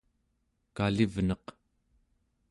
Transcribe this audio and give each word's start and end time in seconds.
kalivneq 0.77 1.45